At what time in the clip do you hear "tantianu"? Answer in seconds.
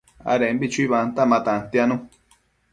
1.45-1.95